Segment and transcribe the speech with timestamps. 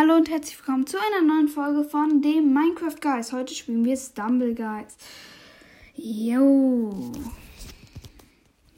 [0.00, 3.32] Hallo und herzlich willkommen zu einer neuen Folge von dem Minecraft Guys.
[3.32, 4.96] Heute spielen wir Stumble Guys.
[5.96, 7.10] Yo.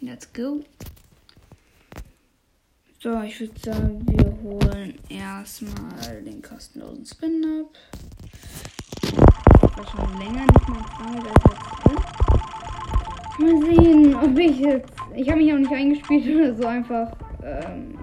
[0.00, 0.60] Let's go.
[3.00, 7.76] So, ich würde sagen, wir holen erstmal den kostenlosen Spin ab.
[9.02, 11.98] Ich schon länger nicht mehr Stumble Guys drin.
[13.40, 14.92] Mal sehen, ob ich jetzt.
[15.14, 17.12] Ich habe mich auch nicht eingespielt oder so einfach.
[17.44, 17.98] Ähm,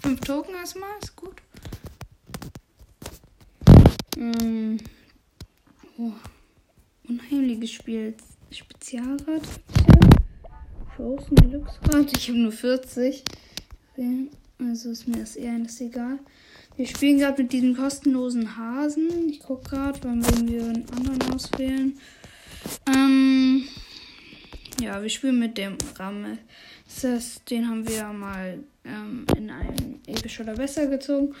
[0.00, 1.42] fünf Token erstmal, ist gut.
[4.18, 4.78] Ähm,
[5.96, 6.12] oh,
[7.08, 8.14] unheimliches Spiel.
[8.50, 9.42] Spezialrad.
[10.96, 12.16] Frozen Glücksrad.
[12.16, 13.22] Ich habe nur 40.
[14.58, 16.18] Also ist mir das eher alles egal.
[16.76, 19.28] Wir spielen gerade mit diesem kostenlosen Hasen.
[19.28, 21.98] Ich gucke gerade, wann werden wir einen anderen auswählen.
[22.88, 23.64] Ähm,
[24.80, 26.38] ja, wir spielen mit dem Rammel.
[27.02, 31.34] Das, den haben wir mal ähm, in einem episch oder besser gezogen.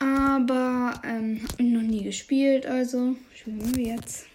[0.00, 4.26] Aber ähm, habe noch nie gespielt, also spielen wir jetzt.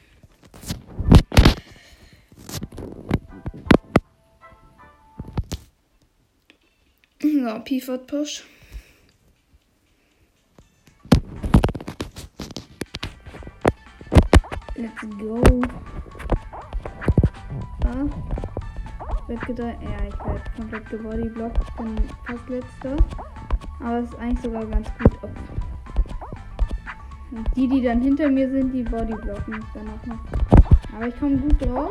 [7.21, 8.43] So, Pivot Push.
[14.75, 15.41] Let's go.
[17.85, 18.05] Ah.
[19.21, 23.32] Ich werde gedacht, ja, ich werde komplett gebodyblockt, bin fast letzter.
[23.83, 25.11] Aber es ist eigentlich sogar ganz gut.
[25.23, 25.31] Ob
[27.55, 30.19] die, die dann hinter mir sind, die bodyblocken mich dann auch noch.
[30.95, 31.89] Aber ich komme gut drauf.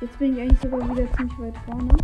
[0.00, 1.94] Jetzt bin ich eigentlich sogar wieder ziemlich weit vorne.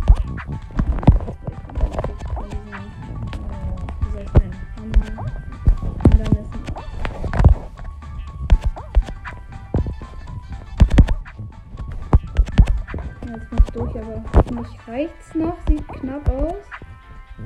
[13.25, 15.57] Jetzt bin ich durch, aber für mich reicht's noch.
[15.67, 16.78] Sieht knapp aus.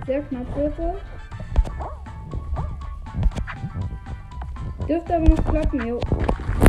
[0.05, 1.01] Sehr knapp wird es.
[4.87, 6.01] Dürfte aber noch klappen, jo.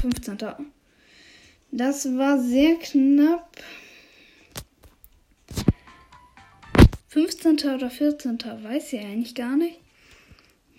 [0.01, 0.39] 15.
[1.73, 3.57] Das war sehr knapp.
[7.09, 7.59] 15.
[7.75, 8.39] oder 14.
[8.63, 9.81] weiß ich eigentlich gar nicht.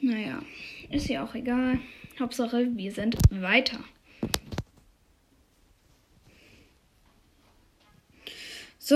[0.02, 0.42] Naja,
[0.90, 1.80] ist ja auch egal.
[2.20, 3.80] Hauptsache, wir sind weiter.
[8.80, 8.96] So,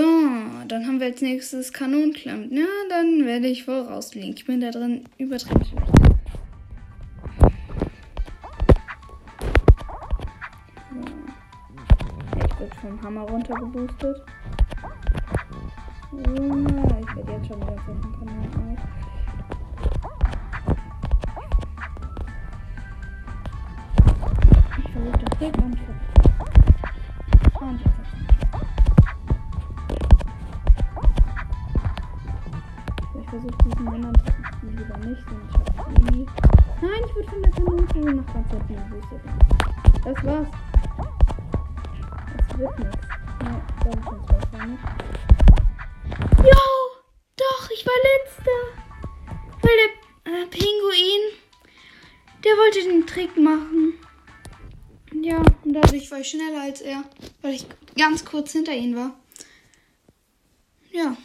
[0.70, 2.52] dann haben wir als nächstes Kanonenklammt.
[2.52, 4.34] Ja, dann werde ich vorausliegen.
[4.34, 5.64] Ich bin da drin übertrieben
[12.80, 14.22] vom Hammer runtergeboostet.
[16.12, 18.78] Junge, ich werde jetzt schon wieder von Kanal aus.
[24.78, 26.09] Ich versuche den Trick und
[33.32, 34.12] Ich versuche diesen Männern
[34.62, 36.26] lieber nicht, denn ich habe nie.
[36.82, 37.82] Nein, ich würde von der Kanone
[38.16, 39.20] nach ganz hinten geboostet.
[40.04, 40.48] Das war's
[42.60, 42.96] wird nichts.
[43.42, 44.80] Ne, da ist wahrscheinlich.
[46.38, 46.60] Jo!
[47.36, 48.58] Doch, ich war letzter.
[49.62, 49.76] Weil
[50.24, 51.22] der äh, Pinguin,
[52.44, 53.94] der wollte den Trick machen.
[55.12, 57.04] Ja, und dadurch war ich schneller als er,
[57.42, 59.14] weil ich ganz kurz hinter ihm war.
[60.92, 61.16] Ja,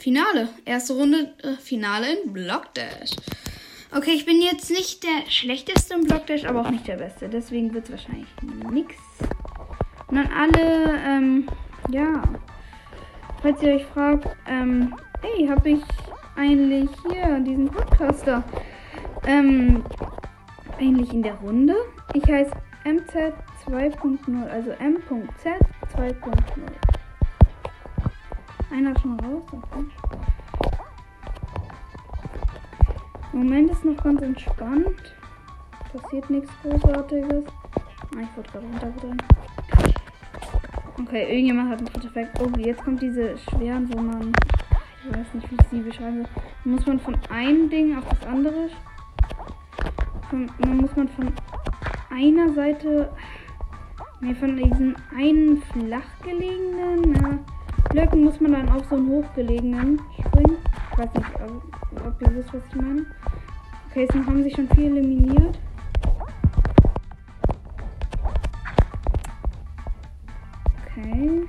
[0.00, 0.48] Finale.
[0.64, 3.10] Erste Runde, äh, Finale in Block Dash.
[3.94, 7.28] Okay, ich bin jetzt nicht der schlechteste im Block Dash, aber auch nicht der beste.
[7.28, 8.28] Deswegen wird es wahrscheinlich
[8.70, 8.96] nichts.
[10.06, 11.48] Und dann alle, ähm,
[11.90, 12.22] ja.
[13.42, 15.82] Falls ihr euch fragt, ähm, hey, habe ich
[16.34, 18.42] eigentlich hier diesen Podcaster?
[19.26, 19.84] Ähm,
[20.78, 21.76] eigentlich in der Runde.
[22.14, 22.52] Ich heiße
[22.84, 23.34] MZ
[23.66, 25.52] 2.0, also M.Z
[25.94, 26.89] 2.0.
[28.70, 29.84] Einer schon raus, okay.
[33.32, 35.14] Moment ist noch ganz entspannt.
[35.92, 37.44] Passiert nichts Großartiges.
[38.16, 39.24] Ah, ich wurde gerade runtergedrängt.
[41.00, 42.40] Okay, irgendjemand hat einen Artefakt.
[42.40, 44.32] Oh, jetzt kommt diese schweren, wo man.
[45.04, 46.24] Ich weiß nicht, wie ich sie beschreibe.
[46.64, 48.68] Muss man von einem Ding auf das andere.
[50.28, 51.32] Von, muss man von
[52.10, 53.10] einer Seite.
[54.20, 57.44] Ne, von diesen einen flachgelegenen
[57.90, 60.56] Blöcken muss man dann auf so einen hochgelegenen springen.
[60.92, 61.26] Ich weiß nicht,
[62.06, 63.04] ob, ihr wisst, was ich meine.
[63.90, 65.58] Okay, jetzt haben sich schon viel eliminiert.
[70.86, 71.48] Okay.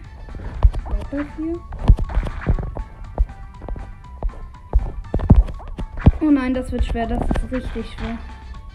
[0.90, 1.60] Was das hier?
[6.22, 7.06] Oh nein, das wird schwer.
[7.06, 8.18] Das ist richtig schwer.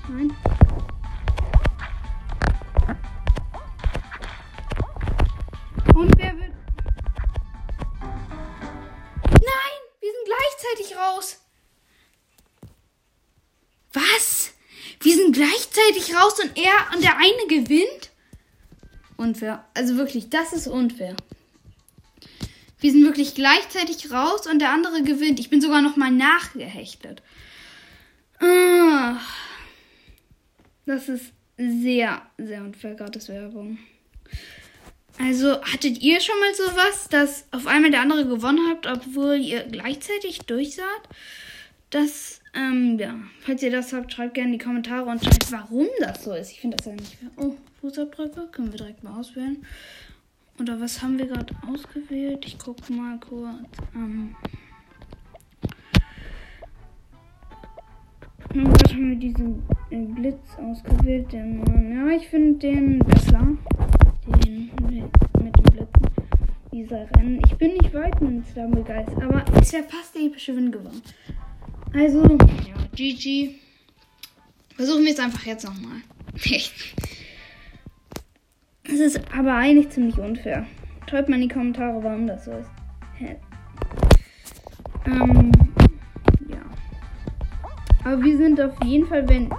[0.09, 0.31] Nein.
[15.37, 18.11] Gleichzeitig raus und er und der eine gewinnt?
[19.17, 19.65] Unfair.
[19.75, 21.15] Also wirklich, das ist unfair.
[22.81, 25.41] Wir sind wirklich gleichzeitig raus und der andere gewinnt.
[25.41, 27.23] Ich bin sogar noch mal nachgehechtet.
[28.41, 29.17] Ah.
[30.85, 33.79] Das ist sehr, sehr unfair, gratis Werbung.
[35.19, 39.65] Also, hattet ihr schon mal sowas, dass auf einmal der andere gewonnen habt, obwohl ihr
[39.65, 41.09] gleichzeitig durchsaht?
[41.89, 43.15] Das, ähm, ja.
[43.41, 46.51] Falls ihr das habt, schreibt gerne in die Kommentare und schreibt, warum das so ist.
[46.51, 47.31] Ich finde das ja nicht fair.
[47.37, 49.65] Oh, Fußabdrücke können wir direkt mal auswählen.
[50.59, 52.45] Oder was haben wir gerade ausgewählt?
[52.47, 53.69] Ich gucke mal kurz.
[53.95, 54.35] Ähm,
[58.55, 61.31] was haben wir diesen äh, Blitz ausgewählt?
[61.31, 61.63] Den,
[61.93, 63.47] ja, ich finde den besser.
[64.45, 64.71] Den
[65.43, 66.07] mit dem Blitzen.
[66.73, 67.43] Dieser Rennen.
[67.45, 71.03] Ich bin nicht weit mit Slam begeistert, aber es wäre fast der epische Win gewonnen.
[71.97, 73.55] Also, ja, GG.
[74.77, 76.03] Versuchen wir es einfach jetzt nochmal.
[78.89, 80.65] Es ist aber eigentlich ziemlich unfair.
[81.11, 82.71] Schreibt mal in die Kommentare, warum das so ist.
[83.17, 83.37] Hä?
[85.07, 85.51] Ähm,
[86.49, 86.61] ja.
[88.05, 89.51] Aber wir sind auf jeden Fall, wenn.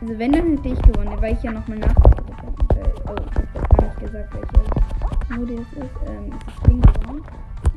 [0.00, 2.92] Also wenn, dann hätte ich gewonnen, weil ich ja nochmal nachgeguckt habe.
[3.06, 5.96] Oh, ich jetzt gar nicht gesagt, welche Modi es ist.
[6.08, 7.22] Ähm, es ist Ding gewonnen.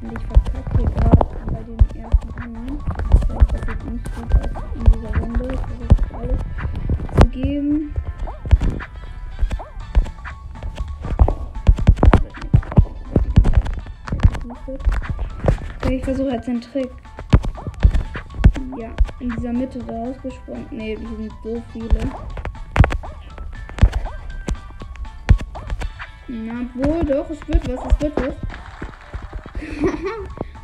[0.01, 3.18] Und ich verkacke gerade bei den ersten Runden.
[16.09, 16.89] Versuche jetzt den Trick.
[18.79, 18.89] Ja,
[19.19, 20.65] in dieser Mitte da rausgesprungen.
[20.71, 21.99] Ne, die sind so viele.
[26.27, 28.35] Na, wohl doch, es wird was, es wird was.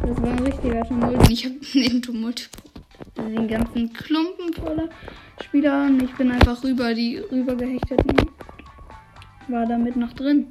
[0.08, 1.30] das war ein richtiger Tumult.
[1.30, 2.50] Ich habe den Tumult
[3.16, 4.90] den ganzen Klumpen voller
[5.44, 8.16] Spieler und ich bin einfach rüber die rüber gehechteten.
[9.48, 10.48] War damit noch drin.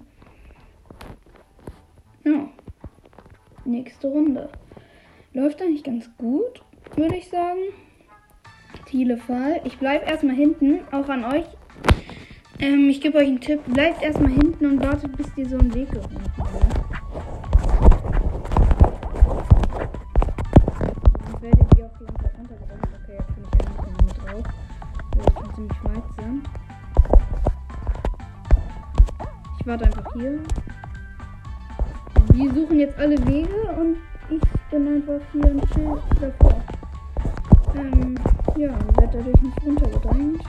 [2.25, 2.49] Ja.
[3.65, 4.51] Nächste Runde.
[5.35, 6.63] Läuft eigentlich ganz gut,
[6.95, 7.59] würde ich sagen.
[8.87, 9.61] Thiele Fall.
[9.65, 11.45] Ich bleibe erstmal hinten, auch an euch.
[12.61, 13.61] Ähm, ich gebe euch einen Tipp.
[13.67, 16.09] Bleibt erstmal hinten und wartet, bis ihr so einen Weg habt.
[21.25, 22.89] Dann werdet ihr auf jeden Fall runtergebracht.
[23.03, 24.45] Okay, jetzt bin ich eigentlich mit drauf.
[25.19, 26.49] Ich schon ziemlich weit sind.
[29.59, 30.39] Ich warte einfach hier.
[32.33, 33.97] Die suchen jetzt alle Wege und
[34.31, 36.65] ich bin einfach hier ein Schild davor.
[37.75, 38.15] Ähm,
[38.57, 40.43] ja, und werde dadurch nicht runtergedrängt.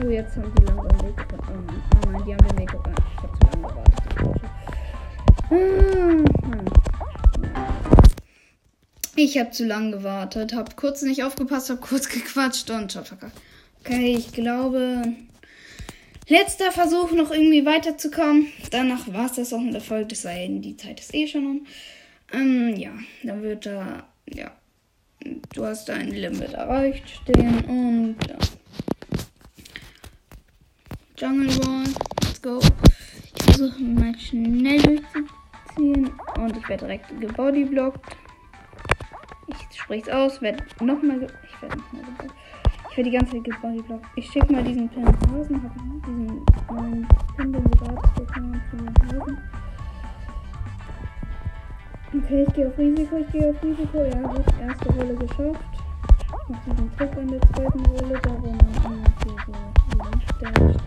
[0.00, 1.26] Oh, jetzt haben die langsam Weg.
[1.32, 2.94] Oh nein, oh die haben den Weg gefunden.
[3.10, 4.12] Ich hab zu lange gewartet.
[7.54, 7.78] Ah,
[9.16, 13.40] ich habe zu lange gewartet, habe kurz nicht aufgepasst, habe kurz gequatscht und schon verkackt.
[13.80, 15.02] Okay, ich glaube,
[16.28, 18.48] letzter Versuch, noch irgendwie weiterzukommen.
[18.70, 21.26] Danach war es das auch mit der Folge, das sei denn, die Zeit ist eh
[21.26, 21.66] schon um.
[22.32, 22.92] Ähm, ja,
[23.22, 24.52] dann wird da, ja,
[25.54, 28.38] du hast dein Limit erreicht stehen und ja.
[31.16, 31.84] Jungle Ball,
[32.22, 32.60] let's go.
[32.60, 38.16] Ich versuche mal schnell durchzuziehen und ich werde direkt gebodyblockt.
[39.48, 42.34] Ich spreche es aus, werde nochmal, ich werde nochmal geblockt.
[42.98, 44.06] Werde die ganze Zeit gebodyblockt.
[44.16, 45.74] Ich schicke mal diesen Pin Hasen, habe
[46.04, 48.02] diesen neuen Pin, den wir gerade
[49.06, 49.38] Hasen.
[52.12, 54.02] Okay, ich gehe auf Risiko, ich gehe auf Risiko.
[54.02, 55.60] Ja, gut, erste Rolle geschafft.
[56.26, 59.30] Ich mache diesen Trick in der zweiten Rolle, darum man immer so
[60.34, 60.82] stärkt.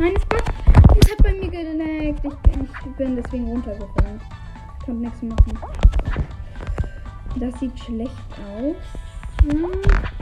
[0.00, 0.52] Nein, es hat,
[1.00, 2.24] es hat bei mir geleckt.
[2.24, 4.20] Ich, ich bin deswegen runtergefallen.
[4.80, 5.58] Ich konnte nichts machen.
[7.36, 8.10] Das sieht schlecht
[8.52, 8.74] aus.
[9.44, 10.19] Hm.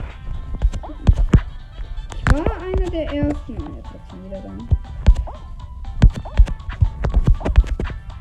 [2.31, 3.53] War einer der ersten.
[3.53, 4.69] Jetzt wird schon wieder dann.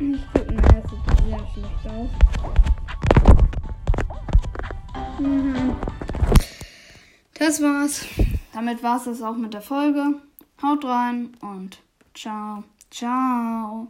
[0.00, 2.10] Ich gucke, naja, es sieht sehr schlecht aus.
[5.20, 5.76] Mhm.
[7.38, 8.04] Das war's.
[8.52, 10.14] Damit war's es auch mit der Folge.
[10.60, 11.78] Haut rein und
[12.14, 13.86] ciao, ciao.